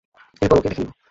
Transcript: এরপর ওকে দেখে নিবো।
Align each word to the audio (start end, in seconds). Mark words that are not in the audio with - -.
এরপর 0.41 0.57
ওকে 0.57 0.69
দেখে 0.69 0.81
নিবো। 0.81 0.93